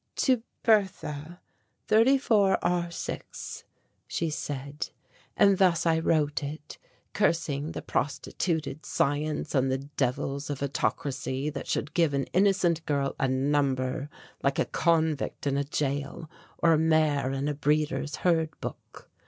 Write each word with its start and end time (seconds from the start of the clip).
"To 0.15 0.41
Bertha, 0.63 1.41
34 1.87 2.57
R 2.65 2.89
6," 2.89 3.65
she 4.07 4.31
said, 4.31 4.89
and 5.37 5.59
thus 5.59 5.85
I 5.85 5.99
wrote 5.99 6.41
it, 6.41 6.79
cursing 7.13 7.73
the 7.73 7.83
prostituted 7.83 8.83
science 8.83 9.53
and 9.53 9.71
the 9.71 9.77
devils 9.77 10.49
of 10.49 10.63
autocracy 10.63 11.51
that 11.51 11.67
should 11.67 11.93
give 11.93 12.15
an 12.15 12.23
innocent 12.33 12.83
girl 12.87 13.15
a 13.19 13.27
number 13.27 14.09
like 14.41 14.57
a 14.57 14.65
convict 14.65 15.45
in 15.45 15.55
a 15.55 15.63
jail 15.63 16.27
or 16.57 16.73
a 16.73 16.79
mare 16.79 17.31
in 17.31 17.47
a 17.47 17.53
breeder's 17.53 18.15
herd 18.25 18.59
book. 18.59 19.07